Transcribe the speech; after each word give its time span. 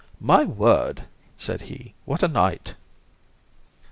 "My 0.19 0.45
word!" 0.45 1.03
said 1.37 1.61
he, 1.61 1.93
"what 2.05 2.23
a 2.23 2.27
night!" 2.27 2.73